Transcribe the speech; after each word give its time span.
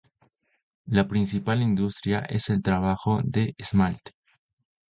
La 0.87 1.07
principal 1.07 1.61
industria 1.61 2.21
es 2.21 2.49
el 2.49 2.63
trabajo 2.63 3.21
de 3.23 3.53
esmalte. 3.59 4.13